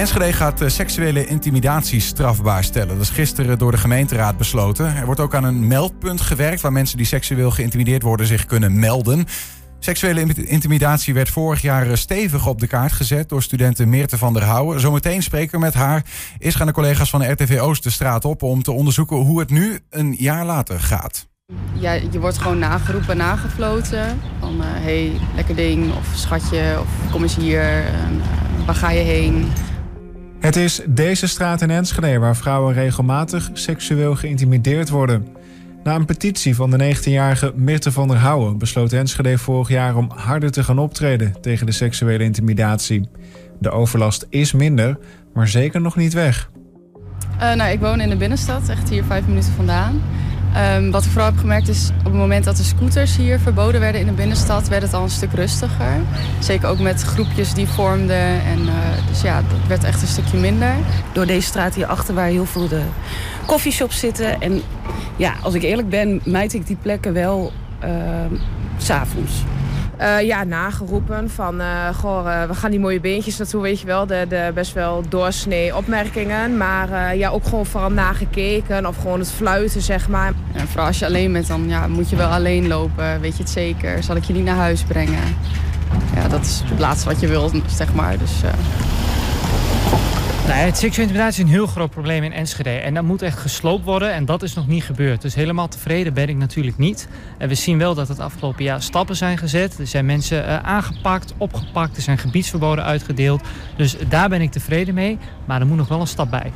[0.00, 2.88] Enschede gaat seksuele intimidatie strafbaar stellen.
[2.88, 4.96] Dat is gisteren door de gemeenteraad besloten.
[4.96, 8.78] Er wordt ook aan een meldpunt gewerkt waar mensen die seksueel geïntimideerd worden zich kunnen
[8.78, 9.26] melden.
[9.78, 14.42] Seksuele intimidatie werd vorig jaar stevig op de kaart gezet door studenten Meerte van der
[14.42, 14.80] Houwen.
[14.80, 16.04] Zometeen spreken we met haar.
[16.38, 19.40] Eerst gaan de collega's van de RTV Oost de straat op om te onderzoeken hoe
[19.40, 21.28] het nu een jaar later gaat.
[21.72, 24.20] Ja, je wordt gewoon nageroepen, nagefloten.
[24.40, 28.22] Van hé, uh, hey, lekker ding, of schatje, of kom eens hier, en,
[28.66, 29.52] waar ga je heen?
[30.40, 35.26] Het is deze straat in Enschede waar vrouwen regelmatig seksueel geïntimideerd worden.
[35.84, 40.10] Na een petitie van de 19-jarige Mirte van der Houwen besloot Enschede vorig jaar om
[40.14, 43.08] harder te gaan optreden tegen de seksuele intimidatie.
[43.58, 44.98] De overlast is minder,
[45.34, 46.50] maar zeker nog niet weg.
[47.34, 50.02] Uh, nou, ik woon in de binnenstad, echt hier vijf minuten vandaan.
[50.56, 53.80] Um, wat ik vooral heb gemerkt is op het moment dat de scooters hier verboden
[53.80, 56.00] werden in de binnenstad, werd het al een stuk rustiger.
[56.38, 58.44] Zeker ook met groepjes die vormden.
[58.44, 58.72] En, uh,
[59.08, 60.74] dus ja, dat werd echt een stukje minder.
[61.12, 62.82] Door deze straat hierachter waar heel veel de
[63.46, 64.40] koffieshops zitten.
[64.40, 64.62] En
[65.16, 67.52] ja, als ik eerlijk ben, mijt ik die plekken wel
[67.84, 67.90] uh,
[68.78, 69.32] s'avonds.
[70.00, 73.86] Uh, ja, nageroepen van, uh, goh, uh, we gaan die mooie beentjes naartoe, weet je
[73.86, 74.06] wel.
[74.06, 76.56] De, de best wel doorsnee opmerkingen.
[76.56, 80.32] Maar ja, ook gewoon vooral nagekeken of gewoon het fluiten, zeg maar.
[80.52, 83.20] En vooral als je alleen bent, dan ja, moet je wel alleen lopen.
[83.20, 84.02] Weet je het zeker?
[84.02, 85.36] Zal ik je niet naar huis brengen?
[86.14, 88.18] Ja, dat is het laatste wat je wilt, zeg maar.
[88.18, 88.32] Dus,
[90.50, 92.70] nou, het seksuele is een heel groot probleem in Enschede.
[92.70, 95.22] En dat moet echt gesloopt worden en dat is nog niet gebeurd.
[95.22, 97.08] Dus helemaal tevreden ben ik natuurlijk niet.
[97.38, 99.78] En we zien wel dat het afgelopen jaar stappen zijn gezet.
[99.78, 103.42] Er zijn mensen uh, aangepakt, opgepakt, er zijn gebiedsverboden uitgedeeld.
[103.76, 105.18] Dus daar ben ik tevreden mee.
[105.44, 106.52] Maar er moet nog wel een stap bij.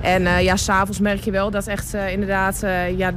[0.00, 2.64] En uh, ja, s'avonds merk je wel dat echt uh, inderdaad,
[2.96, 3.12] ja,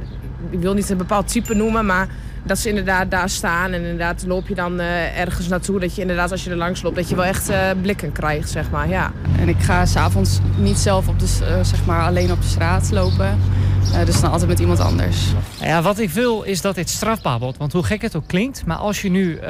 [0.50, 2.08] ik wil niet een bepaald type noemen, maar
[2.44, 3.72] dat ze inderdaad daar staan.
[3.72, 5.80] En inderdaad loop je dan uh, ergens naartoe.
[5.80, 8.50] Dat je inderdaad als je er langs loopt, dat je wel echt uh, blikken krijgt,
[8.50, 8.88] zeg maar.
[8.88, 9.12] Ja.
[9.38, 12.90] En ik ga s'avonds niet zelf op de, uh, zeg maar alleen op de straat
[12.90, 13.38] lopen.
[14.04, 15.26] Dus dan altijd met iemand anders.
[15.60, 17.58] Ja, wat ik wil is dat dit strafbaar wordt.
[17.58, 19.40] Want hoe gek het ook klinkt, maar als je nu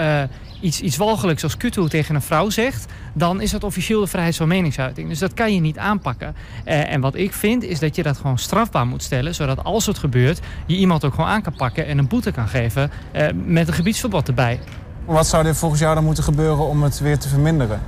[0.63, 2.87] iets, iets walgelijks als kutu tegen een vrouw zegt...
[3.15, 5.09] dan is dat officieel de vrijheid van meningsuiting.
[5.09, 6.35] Dus dat kan je niet aanpakken.
[6.65, 9.35] Uh, en wat ik vind is dat je dat gewoon strafbaar moet stellen...
[9.35, 11.87] zodat als het gebeurt je iemand ook gewoon aan kan pakken...
[11.87, 14.61] en een boete kan geven uh, met een gebiedsverbod erbij.
[15.05, 17.81] Wat zou er volgens jou dan moeten gebeuren om het weer te verminderen?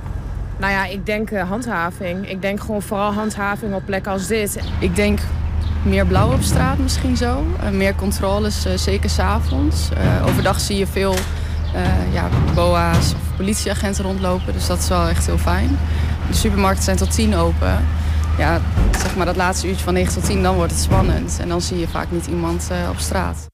[0.59, 2.29] Nou ja, ik denk uh, handhaving.
[2.29, 4.59] Ik denk gewoon vooral handhaving op plekken als dit.
[4.79, 5.19] Ik denk
[5.85, 7.43] meer blauw op straat misschien zo.
[7.71, 9.89] meer controles, zeker s'avonds.
[10.27, 11.15] overdag zie je veel
[12.11, 14.53] ja, boa's of politieagenten rondlopen.
[14.53, 15.77] Dus dat is wel echt heel fijn.
[16.27, 17.85] De supermarkten zijn tot tien open.
[18.37, 18.61] Ja,
[19.01, 21.37] zeg maar dat laatste uurtje van 9 tot 10, dan wordt het spannend.
[21.41, 23.45] En dan zie je vaak niet iemand op straat.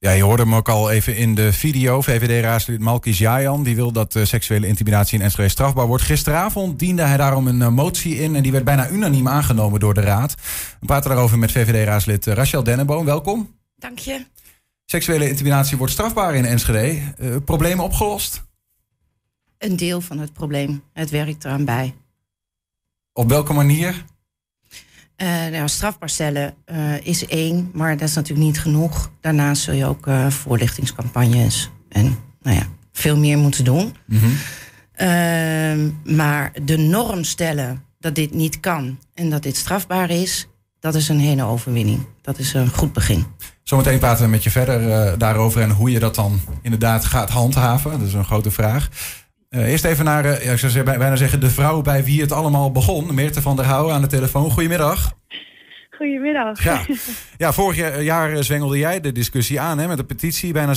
[0.00, 2.00] Ja, je hoorde hem ook al even in de video.
[2.00, 6.02] VVD-raadslid Malkis Jayan die wil dat uh, seksuele intimidatie in Enschede strafbaar wordt.
[6.02, 9.94] Gisteravond diende hij daarom een uh, motie in en die werd bijna unaniem aangenomen door
[9.94, 10.34] de Raad.
[10.80, 13.04] We praten daarover met VVD-raadslid uh, Rachel Denneboom.
[13.04, 13.54] Welkom.
[13.76, 14.26] Dank je.
[14.84, 17.00] Seksuele intimidatie wordt strafbaar in Enschede.
[17.18, 18.42] Uh, problemen opgelost?
[19.58, 20.82] Een deel van het probleem.
[20.92, 21.94] Het werkt eraan bij.
[23.12, 24.04] Op welke manier?
[25.22, 29.10] Uh, nou, strafbaar stellen uh, is één, maar dat is natuurlijk niet genoeg.
[29.20, 33.94] Daarnaast zul je ook uh, voorlichtingscampagnes en nou ja, veel meer moeten doen.
[34.06, 36.16] Mm -hmm.
[36.16, 40.48] maar de norm stellen dat dit niet kan en dat dit strafbaar is,
[40.80, 42.06] dat is een hele overwinning.
[42.22, 43.26] Dat is een goed begin.
[43.62, 47.90] Zometeen praten we met je verder daarover en hoe je dat dan inderdaad gaat handhaven.
[47.90, 48.88] Dat is een grote vraag.
[49.50, 52.32] Uh, eerst even naar, uh, ja, ik zou bijna zeggen, de vrouw bij wie het
[52.32, 53.14] allemaal begon.
[53.14, 54.50] Meerte van der Houwen aan de telefoon.
[54.50, 55.12] Goedemiddag.
[55.90, 56.62] Goedemiddag.
[56.62, 56.80] Ja,
[57.36, 60.52] ja vorig jaar zwengelde jij de discussie aan hè, met een petitie.
[60.52, 60.74] Bijna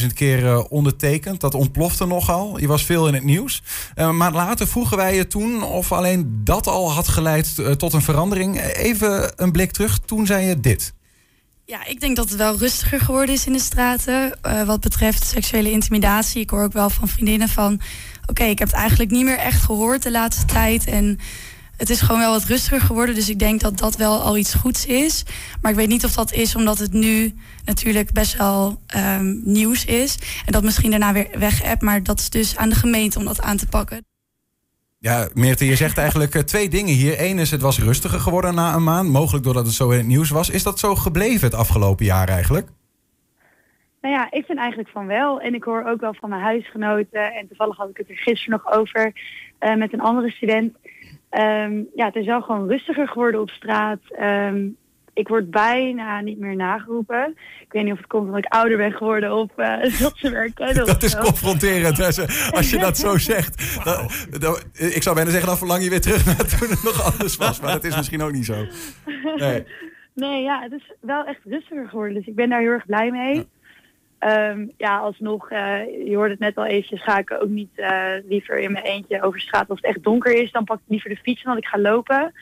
[0.00, 1.40] 17.000 keer ondertekend.
[1.40, 2.58] Dat ontplofte nogal.
[2.60, 3.62] Je was veel in het nieuws.
[4.12, 8.60] maar later vroegen wij je toen of alleen dat al had geleid tot een verandering.
[8.60, 9.98] Even een blik terug.
[9.98, 10.94] Toen zei je dit.
[11.70, 14.38] Ja, ik denk dat het wel rustiger geworden is in de straten.
[14.46, 16.40] Uh, wat betreft seksuele intimidatie.
[16.40, 17.80] Ik hoor ook wel van vriendinnen van...
[18.26, 20.84] oké, ik heb het eigenlijk niet meer echt gehoord de laatste tijd.
[20.84, 21.18] En
[21.76, 23.14] het is gewoon wel wat rustiger geworden.
[23.14, 25.22] Dus ik denk dat dat wel al iets goeds is.
[25.60, 27.34] Maar ik weet niet of dat is omdat het nu
[27.64, 30.16] natuurlijk best wel um, nieuws is.
[30.46, 31.82] En dat misschien daarna weer weg hebt.
[31.82, 34.09] Maar dat is dus aan de gemeente om dat aan te pakken.
[35.02, 37.14] Ja, Meerte, je zegt eigenlijk uh, twee dingen hier.
[37.20, 39.08] Eén is, het was rustiger geworden na een maand.
[39.08, 40.50] Mogelijk doordat het zo in het nieuws was.
[40.50, 42.68] Is dat zo gebleven het afgelopen jaar eigenlijk?
[44.00, 45.40] Nou ja, ik vind eigenlijk van wel.
[45.40, 47.32] En ik hoor ook wel van mijn huisgenoten.
[47.32, 49.12] En toevallig had ik het er gisteren nog over
[49.60, 50.76] uh, met een andere student.
[51.30, 54.00] Um, ja, het is wel gewoon rustiger geworden op straat.
[54.20, 54.76] Um,
[55.12, 57.36] ik word bijna niet meer nageroepen.
[57.60, 60.30] Ik weet niet of het komt omdat ik ouder ben geworden of uh, dat ze
[60.30, 60.86] werk kennen.
[60.86, 62.00] Dat is confronterend
[62.50, 63.62] als je dat zo zegt.
[64.94, 67.60] ik zou bijna zeggen, dan verlang je weer terug naar toen het nog anders was.
[67.60, 68.66] Maar dat is misschien ook niet zo.
[69.36, 69.66] Nee.
[70.14, 72.14] nee, ja, het is wel echt rustiger geworden.
[72.14, 73.34] Dus ik ben daar heel erg blij mee.
[73.34, 73.44] Ja.
[74.20, 78.12] Ehm, ja, alsnog, uh, je hoorde het net al eventjes, ga ik ook niet uh,
[78.28, 79.68] liever in mijn eentje over straat.
[79.68, 82.32] Als het echt donker is, dan pak ik liever de fiets dan ik ga lopen.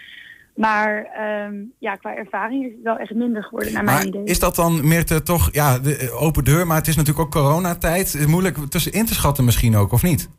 [0.59, 1.07] Maar
[1.47, 4.25] um, ja, qua ervaring is het wel echt minder geworden naar mijn idee.
[4.25, 7.27] Is dat dan meer te toch, ja, de eh, open deur, maar het is natuurlijk
[7.27, 8.27] ook coronatijd.
[8.27, 10.31] Moeilijk tussen in te schatten misschien ook, of niet?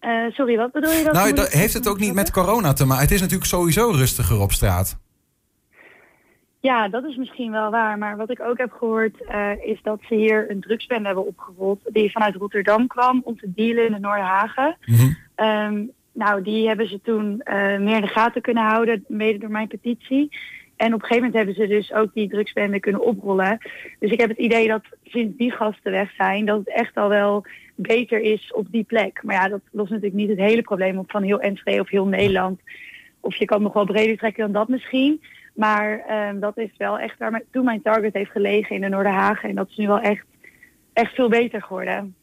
[0.00, 1.12] Uh, sorry, wat bedoel je dat?
[1.12, 3.02] Nou, dat, heeft het ook niet met corona te maken?
[3.02, 4.98] Het is natuurlijk sowieso rustiger op straat.
[6.60, 7.98] Ja, dat is misschien wel waar.
[7.98, 11.80] Maar wat ik ook heb gehoord uh, is dat ze hier een drugsbende hebben opgerold.
[11.84, 14.76] Die vanuit Rotterdam kwam om te dealen in de Noorderhagen.
[14.84, 15.16] Mm -hmm.
[15.46, 19.50] um, nou, die hebben ze toen uh, meer in de gaten kunnen houden, mede door
[19.50, 20.28] mijn petitie.
[20.76, 23.58] En op een gegeven moment hebben ze dus ook die drugsbende kunnen oprollen.
[23.98, 27.08] Dus ik heb het idee dat sinds die gasten weg zijn, dat het echt al
[27.08, 29.22] wel beter is op die plek.
[29.22, 32.06] Maar ja, dat lost natuurlijk niet het hele probleem op van heel Enschede of heel
[32.06, 32.60] Nederland.
[33.20, 35.20] Of je kan nog wel breder trekken dan dat misschien.
[35.54, 38.88] Maar um, dat is wel echt waar mijn, toen mijn target heeft gelegen in de
[38.88, 39.48] Noorderhagen.
[39.48, 40.24] En dat is nu wel echt,
[40.92, 42.14] echt veel beter geworden.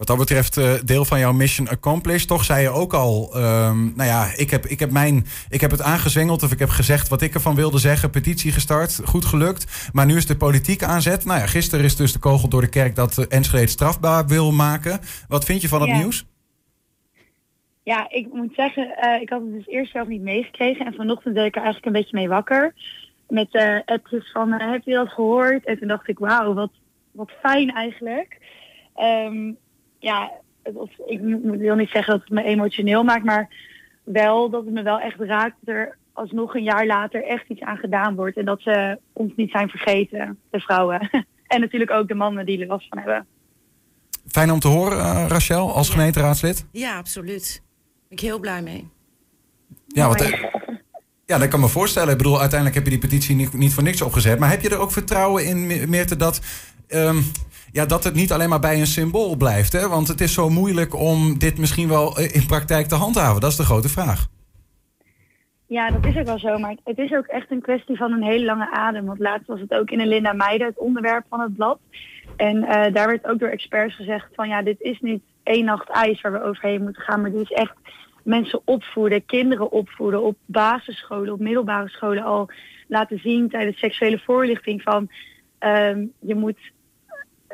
[0.00, 2.28] Wat dat betreft, uh, deel van jouw mission accomplished.
[2.28, 5.70] Toch zei je ook al, um, nou ja, ik heb, ik, heb mijn, ik heb
[5.70, 8.10] het aangezwengeld of ik heb gezegd wat ik ervan wilde zeggen.
[8.10, 9.90] Petitie gestart, goed gelukt.
[9.92, 11.24] Maar nu is de politiek aanzet.
[11.24, 14.26] Nou ja, gisteren is dus de kogel door de kerk dat uh, Enschede het strafbaar
[14.26, 15.00] wil maken.
[15.28, 15.96] Wat vind je van het ja.
[15.96, 16.26] nieuws?
[17.82, 20.86] Ja, ik moet zeggen, uh, ik had het dus eerst zelf niet meegekregen.
[20.86, 22.74] En vanochtend werd ik er eigenlijk een beetje mee wakker.
[23.28, 25.64] Met uh, appjes van, uh, heb je dat gehoord?
[25.64, 26.72] En toen dacht ik, wauw, wat,
[27.12, 28.38] wat fijn eigenlijk.
[28.96, 29.58] Um,
[30.00, 30.30] ja,
[30.62, 33.48] of, ik wil niet zeggen dat het me emotioneel maakt, maar
[34.04, 37.60] wel dat het me wel echt raakt dat er alsnog een jaar later echt iets
[37.60, 38.36] aan gedaan wordt.
[38.36, 41.10] En dat ze ons niet zijn vergeten, de vrouwen.
[41.46, 43.26] en natuurlijk ook de mannen die er last van hebben.
[44.26, 45.92] Fijn om te horen, uh, Rachel, als ja.
[45.92, 46.66] gemeenteraadslid.
[46.72, 47.62] Ja, absoluut.
[48.08, 48.88] Ben ik heel blij mee.
[49.86, 50.44] Ja, wat, uh,
[51.26, 52.10] ja, dat kan me voorstellen.
[52.10, 54.38] Ik bedoel, uiteindelijk heb je die petitie niet, niet voor niks opgezet.
[54.38, 56.40] Maar heb je er ook vertrouwen in, Meerte, dat...
[56.88, 57.24] Um,
[57.72, 59.72] ja, dat het niet alleen maar bij een symbool blijft.
[59.72, 59.88] Hè?
[59.88, 63.40] Want het is zo moeilijk om dit misschien wel in praktijk te handhaven.
[63.40, 64.26] Dat is de grote vraag.
[65.66, 66.58] Ja, dat is ook wel zo.
[66.58, 69.06] Maar het is ook echt een kwestie van een hele lange adem.
[69.06, 71.78] Want laatst was het ook in de Linda Meijden, het onderwerp van het blad.
[72.36, 75.88] En uh, daar werd ook door experts gezegd van ja, dit is niet één nacht
[75.88, 77.20] ijs waar we overheen moeten gaan.
[77.20, 77.74] Maar dit is echt
[78.22, 82.50] mensen opvoeden, kinderen opvoeden op basisscholen, op middelbare scholen al
[82.88, 85.10] laten zien tijdens seksuele voorlichting van
[85.60, 86.58] um, je moet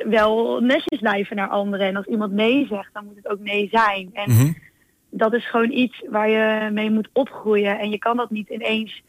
[0.05, 1.87] wel netjes blijven naar anderen.
[1.87, 4.11] En als iemand nee zegt, dan moet het ook nee zijn.
[4.13, 4.57] En mm -hmm.
[5.11, 7.79] dat is gewoon iets waar je mee moet opgroeien.
[7.79, 9.03] En je kan dat niet ineens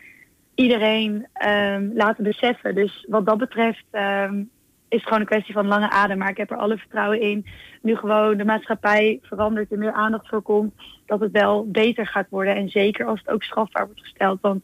[0.56, 2.75] iedereen um, laten beseffen.
[2.75, 4.50] Dus wat dat betreft um,
[4.89, 6.18] is het gewoon een kwestie van lange adem.
[6.18, 7.45] Maar ik heb er alle vertrouwen in.
[7.81, 10.74] Nu gewoon de maatschappij verandert en meer aandacht voor komt.
[11.06, 12.56] Dat het wel beter gaat worden.
[12.56, 14.42] En zeker als het ook strafbaar wordt gesteld.
[14.42, 14.63] Want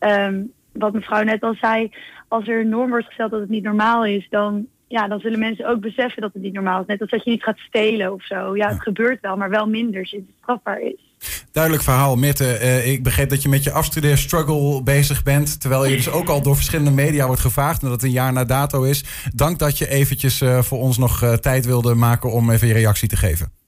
[0.00, 1.90] um, wat mevrouw net al zei,
[2.28, 5.38] als er een norm wordt gesteld dat het niet normaal is, dan ja, dan zullen
[5.38, 6.86] mensen ook beseffen dat het niet normaal is.
[6.86, 8.56] Net als dat je niet gaat stelen of zo.
[8.56, 8.82] Ja, het ja.
[8.82, 11.10] gebeurt wel, maar wel minder sinds het strafbaar is.
[11.52, 12.58] Duidelijk verhaal, Mitte.
[12.60, 15.60] Uh, ik begreep dat je met je afstudeerstruggle bezig bent.
[15.60, 17.82] Terwijl je dus ook al door verschillende media wordt gevraagd.
[17.82, 19.04] En dat het een jaar na dato is.
[19.34, 22.72] Dank dat je eventjes uh, voor ons nog uh, tijd wilde maken om even je
[22.72, 23.59] reactie te geven.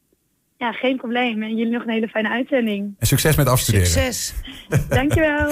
[0.62, 1.42] Ja, geen probleem.
[1.42, 2.94] En jullie nog een hele fijne uitzending.
[2.98, 3.86] En succes met afstuderen.
[3.86, 4.34] Succes.
[4.88, 5.50] Dankjewel.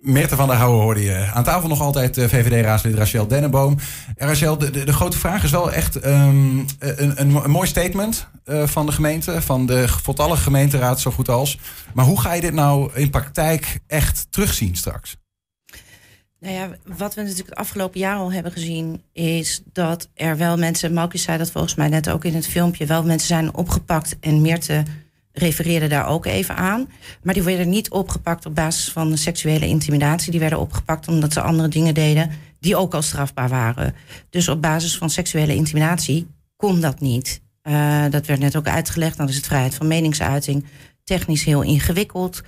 [0.00, 1.30] Meerte van der Houwen hoorde je.
[1.34, 3.76] Aan tafel nog altijd VVD-raadslid Rachel Dennenboom.
[4.16, 8.28] Rachel, de, de, de, grote vraag is wel echt um, een, een, een, mooi statement
[8.44, 9.42] uh, van de gemeente.
[9.42, 11.58] Van de voltallige gemeenteraad zo goed als.
[11.94, 15.16] Maar hoe ga je dit nou in praktijk echt terugzien straks?
[16.42, 20.56] Nou ja, wat we natuurlijk het afgelopen jaar al hebben gezien, is dat er wel
[20.56, 24.16] mensen, Malky zei dat volgens mij net ook in het filmpje, wel mensen zijn opgepakt
[24.20, 24.82] en Meerte
[25.32, 26.88] refereerde daar ook even aan.
[27.22, 30.30] Maar die werden niet opgepakt op basis van seksuele intimidatie.
[30.30, 32.30] Die werden opgepakt omdat ze andere dingen deden
[32.60, 33.94] die ook al strafbaar waren.
[34.30, 37.40] Dus op basis van seksuele intimidatie kon dat niet.
[37.62, 39.16] Uh, dat werd net ook uitgelegd.
[39.16, 40.64] Dan is het vrijheid van meningsuiting
[41.04, 42.42] technisch heel ingewikkeld.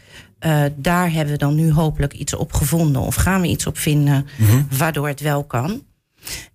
[0.47, 3.79] Uh, daar hebben we dan nu hopelijk iets op gevonden of gaan we iets op
[3.79, 4.67] vinden mm-hmm.
[4.79, 5.83] waardoor het wel kan.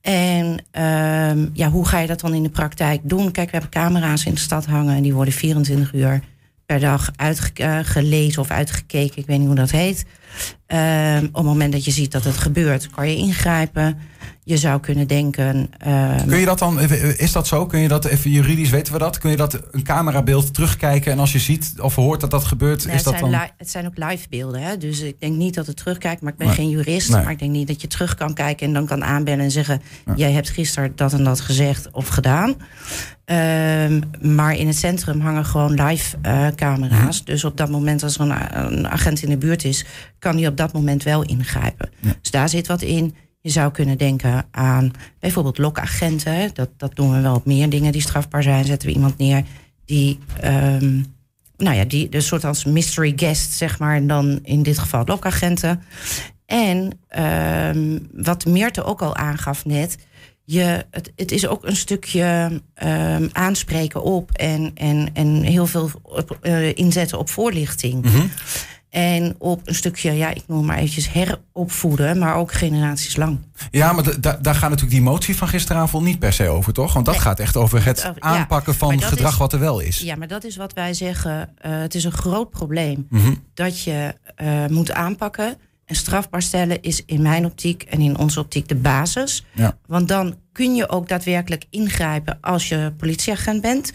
[0.01, 3.31] En uh, ja, hoe ga je dat dan in de praktijk doen?
[3.31, 6.21] Kijk, we hebben camera's in de stad hangen en die worden 24 uur
[6.65, 9.17] per dag uitgelezen uh, of uitgekeken.
[9.17, 10.05] Ik weet niet hoe dat heet.
[10.67, 13.97] Uh, op het moment dat je ziet dat het gebeurt, kan je ingrijpen.
[14.43, 15.69] Je zou kunnen denken.
[15.77, 16.79] ehm, Kun je dat dan,
[17.17, 17.65] is dat zo?
[17.65, 19.17] Kun je dat even juridisch, weten we dat?
[19.17, 22.85] Kun je dat een camerabeeld terugkijken en als je ziet of hoort dat dat gebeurt,
[22.85, 23.41] Nou, is het, dat zijn dan...
[23.57, 24.61] het zijn ook live beelden.
[24.61, 24.77] Hè?
[24.77, 26.21] Dus ik denk niet dat het terugkijkt.
[26.21, 26.55] Maar ik ben Nee.
[26.55, 27.09] geen jurist.
[27.11, 27.21] Nee.
[27.23, 29.81] Maar ik denk niet dat je terug kan kijken en dan kan aanbellen en zeggen:
[30.05, 30.13] Ja.
[30.15, 32.55] Jij hebt gisteren dat en dat gezegd of gedaan.
[33.25, 37.17] Ehm, maar in het centrum hangen gewoon live eh, camera's.
[37.21, 37.31] Mhm.
[37.31, 39.85] Dus op dat moment, als er een, agent in de buurt is,
[40.19, 41.89] kan die op dat moment wel ingrijpen.
[41.99, 42.13] Ja.
[42.21, 43.15] Dus daar zit wat in.
[43.41, 46.49] Je zou kunnen denken aan bijvoorbeeld lokagenten.
[46.53, 48.65] Dat, dat doen we wel op meer dingen die strafbaar zijn.
[48.65, 49.43] Zetten we iemand neer
[49.85, 50.19] die.
[50.39, 51.01] ehm,
[51.57, 55.03] nou ja, die de soort als mystery guest, zeg maar, en dan in dit geval
[55.05, 55.83] lokagenten.
[56.45, 59.97] En ehm, wat Meerte ook al aangaf net,
[60.43, 65.91] je, het, het is ook een stukje ehm, aanspreken op en, en, en heel veel
[66.41, 68.03] eh, inzetten op voorlichting.
[68.05, 68.25] Mhm.
[68.89, 73.39] En op een stukje, ja, ik noem maar eventjes heropvoeden, maar ook generaties lang.
[73.71, 76.73] Ja, maar da- da- daar gaat natuurlijk die motie van gisteravond niet per se over,
[76.73, 76.93] toch?
[76.93, 77.23] Want dat Nee.
[77.23, 79.99] gaat echt over het Over- ja, aanpakken van dat gedrag is- wat er wel is.
[79.99, 81.49] Ja, maar dat is wat wij zeggen.
[81.57, 83.33] eh, het is een groot probleem Mhm.
[83.53, 85.57] dat je eh, moet aanpakken.
[85.85, 89.45] En strafbaar stellen is in mijn optiek en in onze optiek de basis.
[89.53, 89.77] Ja.
[89.85, 93.91] Want dan kun je ook daadwerkelijk ingrijpen als je politieagent bent.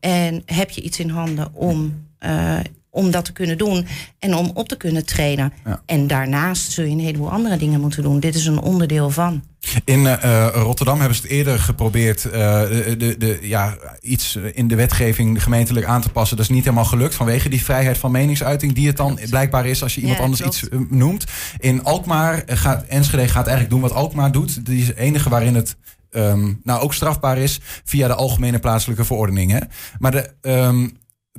[0.00, 2.56] En heb je iets in handen om, eh,
[2.94, 3.86] om dat te kunnen doen
[4.18, 5.52] en om op te kunnen trainen.
[5.64, 5.82] Ja.
[5.86, 8.20] En daarnaast zul je een heleboel andere dingen moeten doen.
[8.20, 9.42] Dit is een onderdeel van.
[9.84, 14.38] In eh, eh, Rotterdam hebben ze het eerder geprobeerd eh, de, de, de, ja, iets
[14.52, 16.36] in de wetgeving gemeentelijk aan te passen.
[16.36, 19.82] Dat is niet helemaal gelukt vanwege die vrijheid van meningsuiting die het dan blijkbaar is
[19.82, 20.62] als je iemand Ja, anders klopt.
[20.62, 21.24] iets noemt.
[21.58, 24.66] In Alkmaar gaat Enschede gaat eigenlijk doen wat Alkmaar doet.
[24.66, 25.76] Die is de enige waarin het
[26.10, 29.68] ehm, nou ook strafbaar is via de algemene plaatselijke verordeningen.
[29.98, 30.86] Maar de ehm,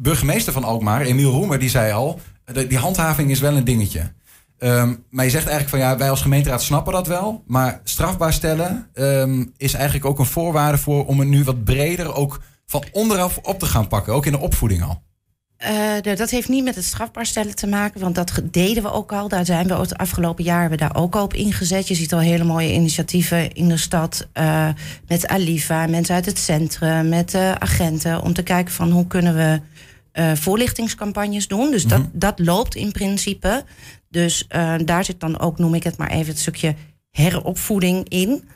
[0.01, 4.11] burgemeester van Alkmaar, Emiel Roemer, die zei al, de- die handhaving is wel een dingetje.
[4.57, 7.43] Ehm, maar je zegt eigenlijk van ja, wij als gemeenteraad snappen dat wel.
[7.47, 12.13] Maar strafbaar stellen ehm, is eigenlijk ook een voorwaarde voor om het nu wat breder
[12.15, 14.13] ook van onderaf op te gaan pakken.
[14.13, 15.03] Ook in de opvoeding al.
[15.57, 18.91] Eh, de- dat heeft niet met het strafbaar stellen te maken, want dat deden we
[18.91, 19.27] ook al.
[19.27, 21.87] Daar zijn we het afgelopen jaar hebben we daar ook al op ingezet.
[21.87, 24.69] Je ziet al hele mooie initiatieven in de stad eh,
[25.07, 29.35] met Aliva, mensen uit het centrum, met eh, agenten, om te kijken van hoe kunnen
[29.35, 29.59] we
[30.35, 31.71] voorlichtingscampagnes doen.
[31.71, 33.63] Dus dat, dat loopt in principe.
[34.09, 34.47] Dus
[34.85, 36.75] daar zit dan ook, noem ik het maar even, het stukje
[37.11, 38.49] heropvoeding in.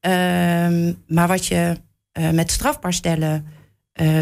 [0.00, 1.76] Ehm, maar wat je
[2.32, 3.46] met strafbaar stellen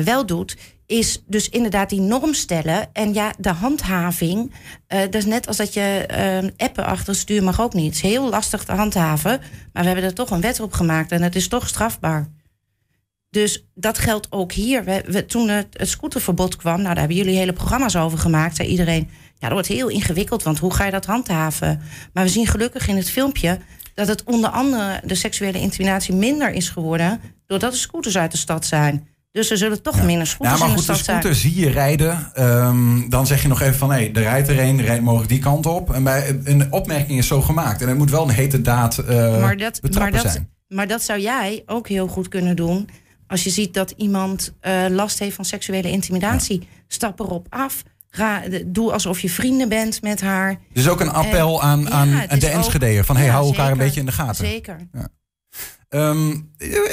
[0.04, 0.56] wel doet,
[0.86, 2.88] is dus inderdaad die norm stellen.
[2.92, 4.52] En ja, de handhaving,
[4.86, 7.86] eh, dat is net als dat je eh, appen achter stuur mag ook niet.
[7.86, 9.40] Het is heel lastig te handhaven,
[9.72, 12.28] maar we hebben er toch een wet op gemaakt en het is toch strafbaar.
[13.30, 14.84] Dus dat geldt ook hier.
[14.84, 18.56] We, toen het, het scooterverbod kwam, nou, daar hebben jullie hele programma's over gemaakt.
[18.56, 21.80] Zei iedereen, ja, dat wordt heel ingewikkeld, want hoe ga je dat handhaven?
[22.12, 23.58] Maar we zien gelukkig in het filmpje
[23.94, 27.20] dat het onder andere de seksuele intimidatie minder is geworden.
[27.46, 29.08] doordat de scooters uit de stad zijn.
[29.36, 31.20] Dus er zullen toch minder Ja, scooters maar in de goed, de stad zijn.
[31.20, 32.30] scooter zie je rijden.
[32.34, 35.38] Ehm, dan zeg je nog even van hé, er rijdt er een, rijdt mogelijk die
[35.38, 35.92] kant op.
[35.94, 37.82] En bij, een opmerking is zo gemaakt.
[37.82, 40.50] En het moet wel een hete daad eh maar, dat, maar, dat, zijn.
[40.68, 42.88] maar dat zou jij ook heel goed kunnen doen.
[43.26, 46.68] Als je ziet dat iemand eh, last heeft van seksuele intimidatie.
[46.88, 47.82] Stap erop af.
[48.10, 50.56] Ga, de- doe alsof je vrienden bent met haar.
[50.72, 53.04] Dus ook een appel En- aan, ja, aan de Enschede'er.
[53.04, 54.46] Van hey, Ja, hou elkaar een beetje in de gaten.
[54.46, 54.76] Zeker.
[55.88, 56.30] Ehm,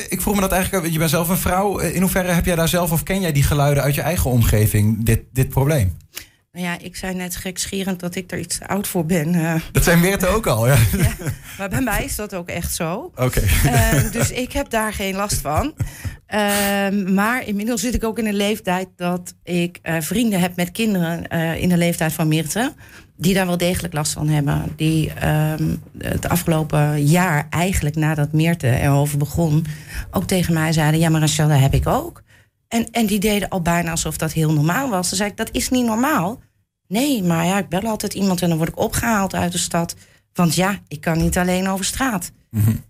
[0.10, 1.80] ik vroeg me dat eigenlijk, je bent zelf een vrouw.
[1.80, 5.06] In hoeverre heb jij daar zelf of ken jij die geluiden uit je eigen omgeving,
[5.06, 5.98] dit, dit probleem?
[6.54, 9.36] Nou ja, ik zei net gekscherend dat ik er iets te oud voor ben.
[9.36, 9.56] eh.
[9.72, 10.78] Dat zijn Meerte ook al, ja.
[11.58, 13.12] maar bij mij is dat ook echt zo.
[13.16, 13.40] Oké.
[13.66, 15.74] Eh, dus ik heb daar geen last van.
[16.26, 20.72] Ehm, maar inmiddels zit ik ook in een leeftijd dat ik eh, vrienden heb met
[20.72, 21.28] kinderen
[21.60, 22.74] in de leeftijd van Mirte.
[23.18, 24.74] Die daar wel degelijk last van hebben.
[24.76, 29.66] Die ehm, het afgelopen jaar, eigenlijk nadat Meerte erover begon,
[30.12, 32.23] ook tegen mij zeiden: Ja, maar Rachel, dat heb ik ook.
[32.74, 35.10] En, en die deden al bijna alsof dat heel normaal was.
[35.10, 36.42] Dan zei ik: Dat is niet normaal.
[36.88, 39.96] Nee, maar ja, ik bel altijd iemand en dan word ik opgehaald uit de stad.
[40.34, 42.32] Want ja, ik kan niet alleen over straat.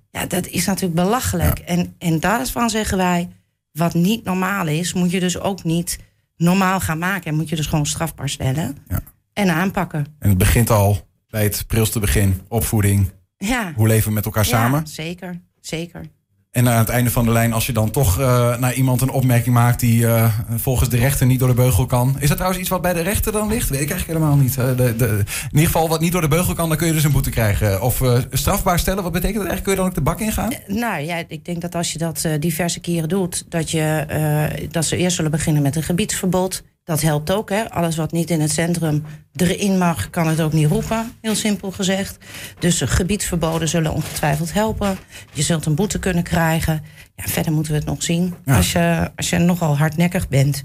[0.10, 1.60] Ja, dat is natuurlijk belachelijk.
[1.60, 3.30] En, en daarvan zeggen wij,
[3.72, 5.98] wat niet normaal is, moet je dus ook niet
[6.38, 7.32] normaal gaan maken.
[7.32, 9.00] En moet je dus gewoon strafbaar stellen Ja.
[9.34, 10.06] en aanpakken.
[10.20, 13.12] En het begint al bij het prilste begin, opvoeding.
[13.38, 14.80] Ja, Hoe leven we met elkaar samen?
[14.80, 16.06] ja zeker, zeker.
[16.54, 19.10] En aan het einde van de lijn, als je dan toch eh, naar iemand een
[19.10, 22.16] opmerking maakt die eh, volgens de rechter niet door de beugel kan.
[22.20, 23.70] Is dat trouwens iets wat bij de rechter dan ligt?
[23.70, 24.56] Weet ik eigenlijk helemaal niet.
[24.56, 27.04] De, de, in ieder geval, wat niet door de beugel kan, dan kun je dus
[27.04, 27.82] een boete krijgen.
[27.82, 29.64] Of eh, strafbaar stellen, wat betekent dat eigenlijk?
[29.64, 30.54] Kun je dan ook de bak ingaan?
[30.68, 34.98] Nou ja, ik denk dat als je dat diverse keren doet, dat, je, dat ze
[34.98, 36.64] eerst zullen beginnen met een gebiedsverbod.
[36.84, 37.50] Dat helpt ook.
[37.50, 37.70] Hè?
[37.70, 39.04] Alles wat niet in het centrum
[39.36, 41.12] erin mag, kan het ook niet roepen.
[41.22, 42.18] Heel simpel gezegd.
[42.60, 44.98] Dus gebiedsverboden zullen ongetwijfeld helpen.
[45.34, 46.82] Je zult een boete kunnen krijgen.
[47.16, 48.34] Ja, verder moeten we het nog zien.
[48.46, 50.64] Als, je, als je nogal hardnekkig bent,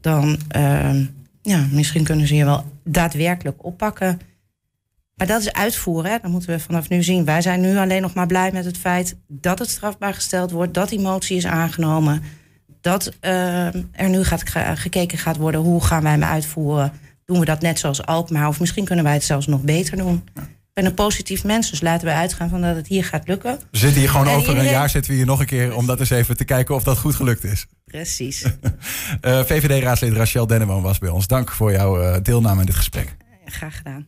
[0.00, 1.06] dan uh,
[1.42, 4.20] ja, misschien kunnen ze je wel daadwerkelijk oppakken.
[5.14, 6.10] Maar dat is uitvoeren.
[6.10, 6.18] Hè?
[6.22, 7.24] Dat moeten we vanaf nu zien.
[7.24, 10.74] Wij zijn nu alleen nog maar blij met het feit dat het strafbaar gesteld wordt,
[10.74, 12.22] dat die motie is aangenomen
[12.80, 14.42] dat uh, er nu gaat
[14.74, 16.92] gekeken gaat worden hoe gaan wij hem uitvoeren.
[17.24, 20.22] Doen we dat net zoals Alkmaar of misschien kunnen wij het zelfs nog beter doen.
[20.34, 23.58] Ik ben een positief mens, dus laten we uitgaan van dat het hier gaat lukken.
[23.70, 26.00] We zitten hier gewoon over een jaar zitten we hier nog een keer om dat
[26.00, 27.66] eens even te kijken of dat goed gelukt is.
[27.84, 28.42] Precies.
[29.22, 31.26] uh, VVD-raadslid Rachel Denneman was bij ons.
[31.26, 33.16] Dank voor jouw uh, deelname in dit gesprek.
[33.44, 34.06] Graag gedaan.